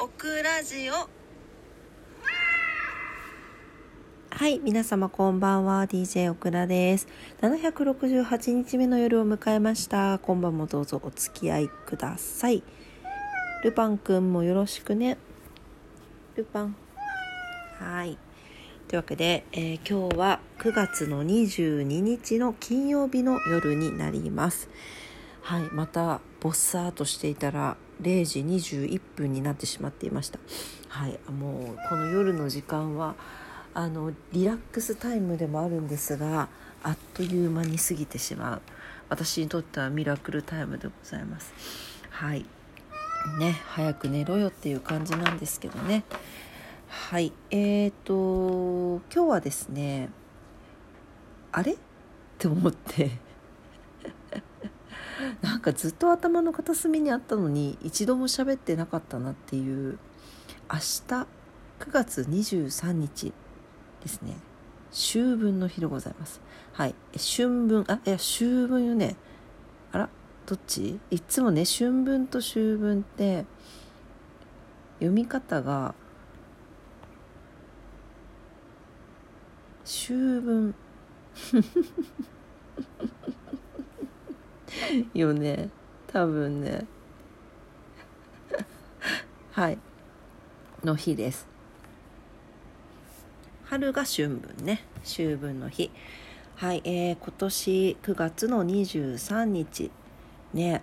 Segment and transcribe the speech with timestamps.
[0.00, 0.92] オクラジオ
[4.30, 5.88] はい、皆様こんばんは。
[5.88, 7.08] DJ オクラです。
[7.42, 10.20] 768日目の夜を迎えました。
[10.20, 12.62] 今晩もどうぞお付き合いください。
[13.64, 15.18] ルパンくんもよろしくね。
[16.36, 16.76] ルパン。
[17.80, 18.16] はい。
[18.86, 24.70] というわけで、えー今日は9月の22日の金曜日の夜になります。
[25.42, 30.38] はい、またボッサーとしていたら0時21分になってしまっていました。
[30.88, 33.14] はい、もうこの夜の時間は
[33.74, 36.48] あのリラックスタイムでもあるんですが
[36.82, 38.62] あっという間に過ぎてしまう。
[39.08, 41.52] 私にとってはミラクルタイムでございます。
[42.10, 42.44] はい。
[43.38, 46.04] ね早く寝ろよっていう感じなんですけどね。
[46.88, 47.32] はい。
[47.50, 50.10] えーと今日はですね
[51.52, 51.72] あれ？
[51.72, 51.76] っ
[52.38, 53.27] て思って。
[55.42, 59.98] なんかずっと頭の片隅にあったのに一度も喋ってなかったなっていう
[60.70, 61.26] 明日9
[61.92, 63.32] 月23日
[64.02, 64.36] ですね。
[64.90, 66.40] 秋分の日でございます。
[66.72, 66.94] はい。
[67.16, 69.16] 春分あいや秋分よね。
[69.92, 70.08] あら
[70.46, 70.98] どっち？
[71.10, 73.44] いつもね春分と秋分って
[74.94, 75.94] 読み方が
[79.84, 80.74] 秋分。
[85.14, 85.70] よね。
[86.06, 86.86] 多分ね。
[89.52, 89.78] はい。
[90.84, 91.46] の日です。
[93.64, 94.84] 春が春分ね。
[95.02, 95.90] 秋分の日。
[96.56, 99.90] はい、えー、今年9月の23日。
[100.52, 100.82] ね。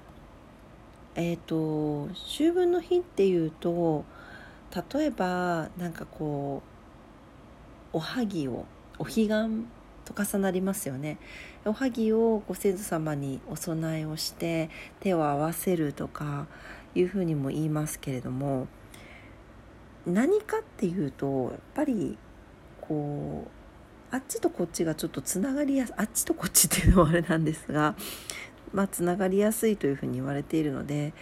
[1.16, 4.03] えっ、と秋分の日っていうと
[4.94, 6.61] 例えばなんかこ
[7.94, 8.66] うおはぎを
[9.00, 9.30] お彼岸
[10.06, 11.17] と重なりますよね。
[11.66, 16.47] おはぎをご先祖様にお供えをして手を合わせるとか
[16.94, 18.67] いうふうにも言いますけれども
[20.06, 22.17] 何かっていうとやっぱり
[22.81, 23.47] こ
[24.12, 27.96] うあっちとこっちがちょっとつながりやすあっちとこっちっていうのはあれなんですが
[28.72, 31.13] まあつながりやすいというふうに言われているので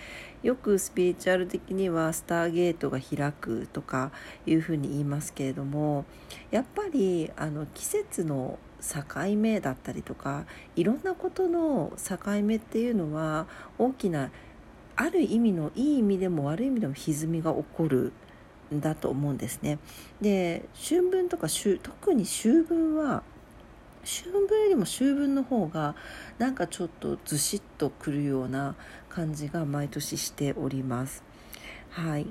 [0.42, 4.12] よくスピリチュアル的にはスターゲートが開くとか
[4.46, 6.06] いうふうに言いますけれども
[6.52, 10.46] やっぱりあの季節の境目だったりとか
[10.76, 14.32] いろんなことの境目っていうのは大きな
[14.96, 18.12] ある意味のいい意味でも悪い意味でも歪みが起こる
[18.74, 19.80] んだと思うんですね。
[20.22, 21.48] で春分とか
[21.82, 23.24] 特に秋分は
[24.04, 25.96] 秋分よりも秋分の方が
[26.38, 28.76] なんかちょっとずしっとくるような
[29.10, 31.24] 感じが毎年しております。
[31.90, 32.28] はい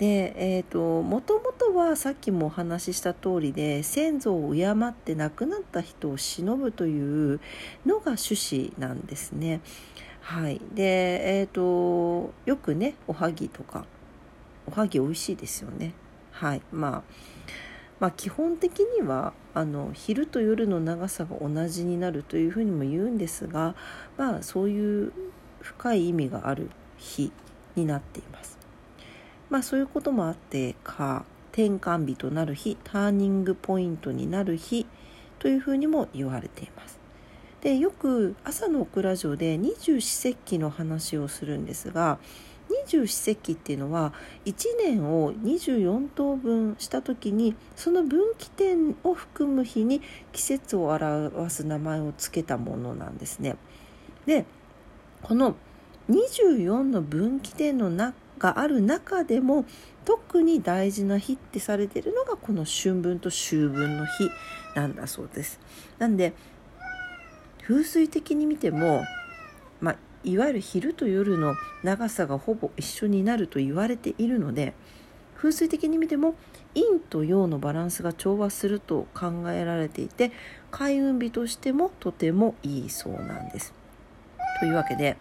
[0.00, 7.38] でえーと、もともとはさっきもお話しした通りで先祖を敬って亡くなった人を偲ぶという
[7.84, 9.60] のが趣旨なんですね。
[10.22, 13.84] はい、で、えーとよくねおはぎとか
[14.66, 15.92] おはぎ美味しいですよね。
[16.32, 17.02] はいまあ
[17.98, 23.74] まあ、基本的にはあの昼と夜の長さが同じになるというふうにも言うんですが、
[24.16, 25.12] まあ、そういう
[25.60, 27.30] 深い意味がある日
[27.76, 28.59] になっています。
[29.50, 34.86] まあ、そういうこともあってか転換日となる日ターニングポイントになる日
[35.40, 36.98] というふうにも言われています。
[37.60, 42.18] でよく朝のオクラ城で二十四節気の話をするんですが
[42.70, 44.14] 二十四節気っていうのは
[44.46, 50.00] 1年を24等分した時にその分岐点を含む日に
[50.32, 53.56] 季節を表す名前を付けたものなんですね。
[54.24, 54.46] で
[55.22, 55.56] この
[56.08, 59.64] 24の分岐点の中がある中でも
[60.04, 64.30] 特に大事な日ってされてるのがこの春分と秋分の日
[64.74, 65.60] なんだそうです。
[65.98, 66.32] なんで
[67.62, 69.04] 風水的に見ても、
[69.80, 74.74] まあ、いわゆる昼と夜の長さがほぼ一緒になると言われているので
[75.36, 76.34] 風水的に見ても
[76.74, 80.32] 陰と陽のバランスが調和すると考えられていて
[80.70, 83.72] 開運日としてもとてもいいそうなんです。
[84.58, 85.16] というわけで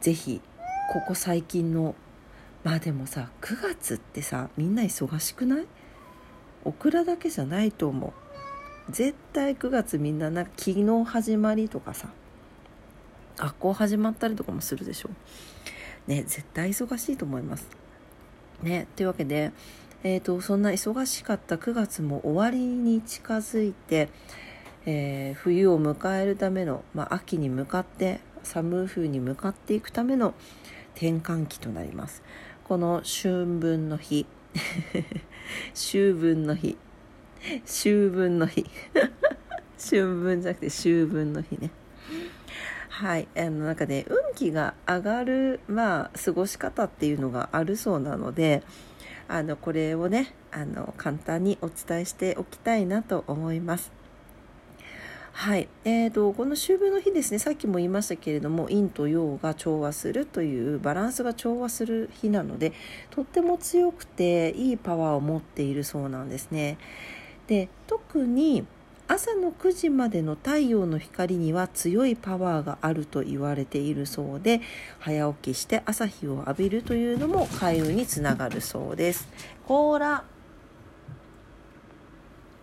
[0.00, 0.40] 是非
[0.92, 1.94] ここ最近の
[2.66, 5.66] まあでもさ9月ってさみんな忙しくない？
[6.64, 8.92] オクラだけじゃないと思う。
[8.92, 12.08] 絶対9月みんななんか昨日始まりとかさ
[13.36, 15.10] 学校始まったりとかもするでしょ。
[16.08, 17.68] ね絶対忙しいと思います。
[18.64, 19.52] ねというわけで
[20.02, 24.08] えーと、そんな忙しかった9月も終わりに近づいて、
[24.86, 30.34] えー、冬を迎えるための、まあ、秋に向かって寒い冬に向かっていくための
[30.96, 32.22] 転換期となります。
[32.66, 34.26] この春 分の日。
[35.72, 36.76] 秋分の日。
[37.64, 38.66] 秋分の日。
[39.78, 41.70] 春分じゃなくて秋分の日ね。
[42.88, 43.28] はい。
[43.36, 48.64] あのなんかね運気が上がるまあ過ごし方っていうのがあるそうなので
[49.28, 53.92] あのこれをねあの簡単にお伝えしておきたいなと思います。
[55.38, 62.72] はい、えーと、この秋分の日ですねさっきも言いましたけれども陰と陽が調和するというバランスが調和する日なので
[63.10, 66.78] とっても強くていいパワーを持っているそうなんですね。
[67.48, 68.64] で特に
[69.08, 74.62] 朝の9時までの太陽の光には強いパワーがあると言われているそうで
[75.00, 79.28] 早起きして朝日を浴びるというのも開運につながるそうです。
[79.66, 80.24] こーら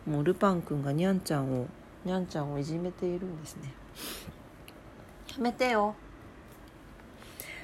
[0.08, 1.68] もうルパンくんがにゃんちゃんを
[2.06, 3.74] にゃんちゃんをいじめているんですね。
[5.36, 5.96] やめてよ。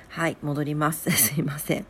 [0.09, 1.09] はい戻ります。
[1.11, 1.85] すいません。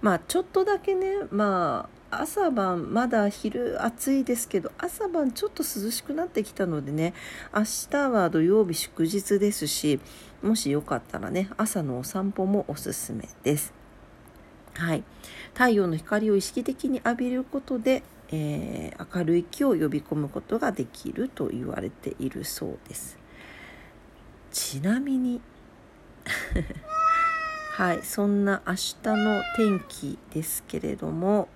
[0.00, 7.12] まあちょっとだけねまあ朝晩まだ昼暑いですけど朝晩ちょっと涼しくなってきたのでね
[7.54, 9.98] 明日は土曜日祝日ですし
[10.42, 13.72] もしよかったらね朝のお散歩もおすすめです。
[14.74, 15.04] はい。
[15.54, 18.02] 太陽の光を意識的に浴びることで
[18.34, 23.16] えー、明るい気を呼び込むことができると言われているそうです。
[24.50, 25.40] ちなみに
[27.74, 31.48] はいそんな明日の天気ですけれども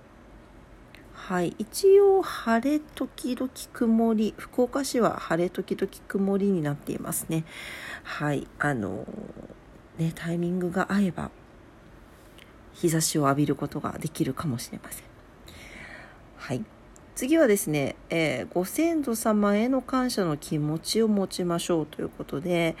[1.13, 7.45] はい一応晴れ時々曇り福岡市は晴れ時々曇りになっていますね。
[8.03, 9.05] はいあの
[9.97, 11.31] ねタイミングが合えば
[12.73, 15.08] 日差しを浴びることができるかもしれません。
[16.39, 16.63] はい。
[17.15, 22.77] 次はですね、えー、ご先祖様への感謝の気持ちを持ちましょうということで、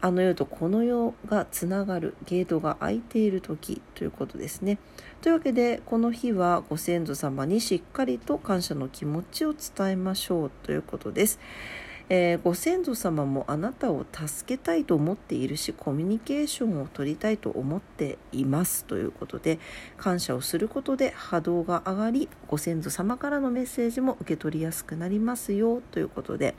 [0.00, 4.78] あの世とこの世がつながるゲートが開いている時ということですね。
[5.22, 11.40] というわけでこの日はご先祖様にしっかりと感謝の気持ちを伝えましょうということです。
[12.08, 19.58] えー、ご先祖様もあなたを助けたいと思っているしコミュニケーションを取りたいと思っていますということで
[19.96, 26.54] 感謝をすることで波動が上がりご先祖様からのメッセージも受け取りやすくなりますよということで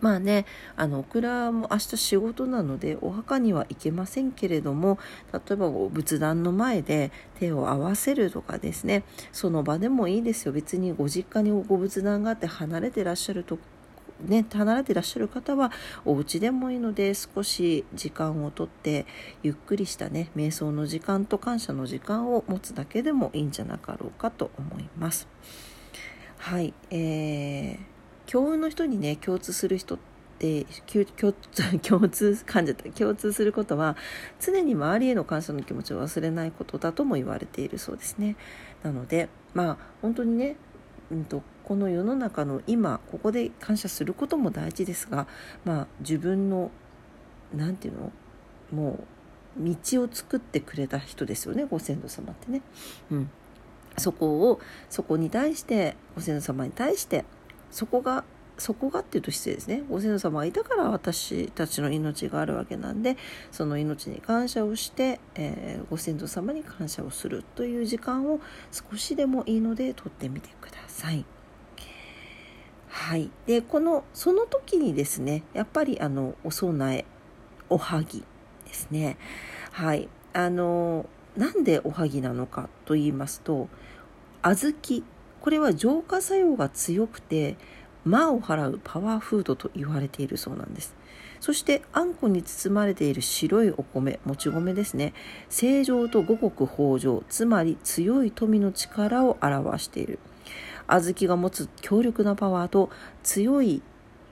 [0.00, 0.44] まあね、
[0.76, 4.98] あの、オクラも明日仕事なのでお墓には行けませんけれども、
[5.32, 10.52] 例えば仏壇の前で手を合わせるとかですね、その場でもいいですよ。
[10.52, 13.58] 別にご実家にご仏壇があって離れてらっしゃると
[14.20, 15.70] ね、離れていらっしゃる方は
[16.04, 19.06] お家でもいいので少し時間をとって
[19.42, 25.28] ゆっくりしたね瞑想の時間と感謝の時間を持つだけでもいいんじゃなかろうかと思います。
[26.38, 29.98] はい、えー、共運の人にね共通する人っ
[30.38, 30.64] て
[31.16, 31.32] 共
[31.82, 33.96] 共通感じた共通することは
[34.38, 38.36] 常に周りへの感謝の気持ちを忘れないことだとも言われているそうですね。
[38.82, 40.56] なのでまあ本当にね
[41.10, 45.26] うんと、この世の中の今ここで感謝することも大事ですが、
[45.64, 46.70] まあ、自分の
[47.54, 48.12] 何て言うの？
[48.72, 48.98] も
[49.58, 52.62] う道を作ってくれた人ですよねご先祖様ってね。
[53.10, 53.30] うん、
[53.96, 54.60] そこを
[54.90, 57.24] そこに対してご先祖様に対して
[57.70, 58.24] そこが
[58.58, 59.82] そこがっていうと失礼ですね。
[59.88, 63.16] ご先祖様がいたから私たちの命があるわけなんで
[63.50, 68.40] その命に感謝をして、えー、ご先祖様に感謝をするという時間を
[68.72, 71.24] 少しでもいいのでとってみてください。
[72.88, 77.04] はい、でこのその時にですねやっぱりあのお供え
[77.68, 78.24] おはぎ
[78.64, 79.18] ですね。
[79.72, 80.08] はい。
[80.32, 81.06] あの
[81.36, 83.68] なんでおはぎなのかと言いますと
[84.42, 85.02] 小豆。
[85.40, 87.56] これは浄化作用が強くて
[88.06, 90.94] 魔を払うパワーフードと言われているそうなんです。
[91.40, 95.12] そしてあんこに包まれている白いお米もち米ですね。
[95.50, 100.18] 正常と五穀豊穣つまり強い富の力を表している。
[100.86, 102.90] 小豆が持つ強力なパワーと
[103.24, 103.82] 強い、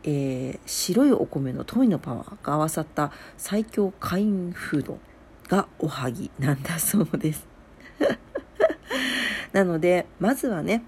[0.04, 4.98] えー、白いお米の富のパワーが合わさった最強会員フード
[5.48, 7.46] がおはぎなんだそうです。
[9.52, 10.84] なのでまずはね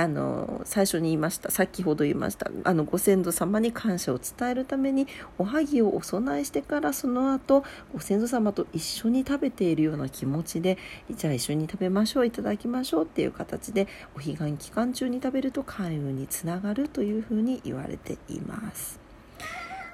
[0.00, 10.78] あの最初に言いました先ほど言いましたあのご先祖様に感謝を伝えるためにおはぎをお供えしてからその後ご先祖様と一緒に食べているような気持ちで
[11.10, 19.09] じゃあ一緒に食べましょういただきましょうっていう形でお彼岸期間中に食べると開運につながるというふうに言われています。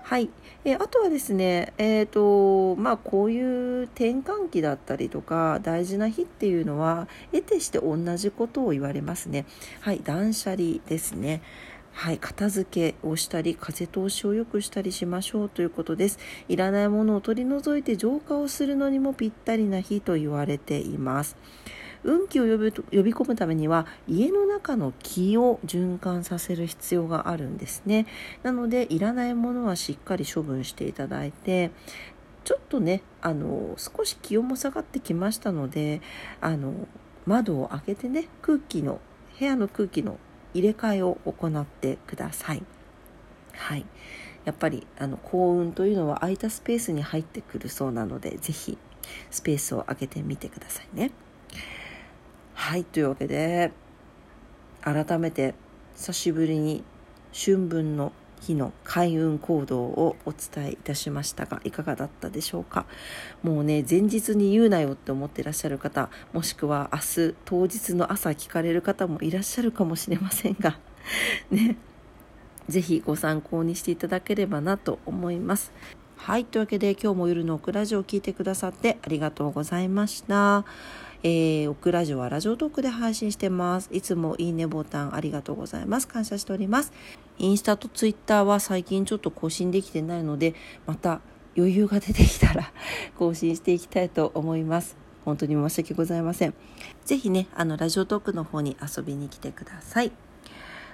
[0.07, 0.31] はい、
[0.65, 9.47] え、あとはですね、えーとまあ、こういう転換期だったりとか大事な日っていうのは得てして同じことを言われますね。
[9.81, 11.43] はい、断捨離ですね。
[11.91, 16.21] はい、片付けをしたり風通しを良くしたりしましょうということです。
[16.49, 21.37] いらないものを取り除いて浄化をするのにもぴったりな日と言われています。
[22.07, 28.07] 運気を呼び呼び込むためには家の中の気を循環させる必要があるんですね
[28.43, 31.71] なのでいらないものはしっかり処分していただいて
[32.45, 36.01] ちょっとねあの少し気温も下がってきましたので
[36.41, 36.73] あの
[37.27, 39.01] 窓を開けてね空気の
[39.39, 40.19] 部屋の空気の
[40.55, 42.63] 入れ替えを行ってください。
[43.53, 43.85] はい、
[44.45, 48.79] やっぱりあの幸運というのは空いたスペースに入ってくるそうなので是非
[49.31, 51.11] スペースを空けてみてくださいね。
[52.59, 53.71] はいというわけで
[54.81, 55.55] 改めて
[55.95, 56.83] 久しぶりに
[57.33, 62.87] 春分の日の開運行動をお伝えいたしましたがいかがだったでしょうか？
[63.43, 66.99] もうね前日に言うなよって思ってらっしゃる方もしくは明
[67.29, 70.79] 日当日の朝聞かれる方もいらっしゃるかもしれませんが
[71.53, 71.77] ね
[72.69, 75.73] 是非ご参考にしていただければなと思います
[76.17, 80.65] はいというわけで今日も夜のオクラジオを聞いてくださってありがとうございました。
[81.23, 83.89] えー、オクラジオはラジオトークで配信してます。
[83.93, 86.09] いつもいいねボタンありがとうございます。
[86.09, 86.93] 感謝しております。
[87.39, 90.55] インスタとツイッターは最近ちょっと更新できてないので、
[90.87, 91.21] また
[91.57, 92.73] 余裕が出てきたら
[93.19, 94.97] 更新していきたいと思います。
[95.25, 96.55] 本当に申し訳ございません。
[97.05, 100.13] ぜひね、あの、ラジオトークの方に遊びに来てください。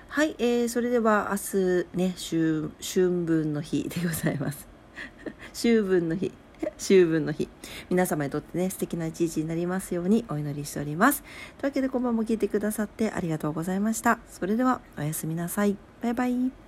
[0.09, 4.69] はい、えー、それでは明日ね、春、春分の日でございます。
[5.53, 6.33] 秋分の日。
[6.83, 7.49] 秋分の日。
[7.89, 11.23] 皆様にとってね素敵な一日になりますようにお祈りしております。
[11.59, 14.19] というわけで今晩も聞いてくださってありがとうございました。
[14.29, 15.77] それではおやすみなさい。
[16.03, 16.62] バイバイ。